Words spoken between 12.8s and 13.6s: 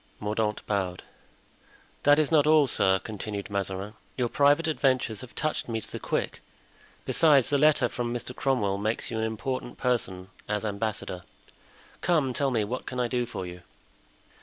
can I do for